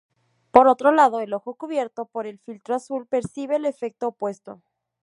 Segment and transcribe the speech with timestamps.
[0.49, 4.63] Por otro lado, el ojo cubierto por el filtro azul percibe el efecto opuesto.